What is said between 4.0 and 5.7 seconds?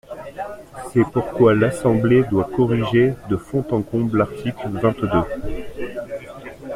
l’article vingt-deux.